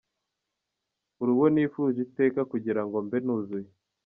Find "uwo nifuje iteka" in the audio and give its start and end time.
1.35-2.41